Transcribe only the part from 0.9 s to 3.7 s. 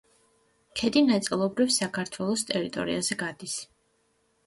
ნაწილობრივ საქართველოს ტერიტორიაზე გადის.